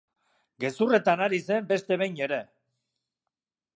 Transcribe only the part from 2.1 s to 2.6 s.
ere.